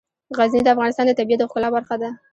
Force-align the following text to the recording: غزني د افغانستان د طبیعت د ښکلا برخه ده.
غزني 0.37 0.61
د 0.63 0.67
افغانستان 0.75 1.05
د 1.07 1.11
طبیعت 1.19 1.39
د 1.41 1.43
ښکلا 1.51 1.69
برخه 1.75 1.95
ده. 2.01 2.09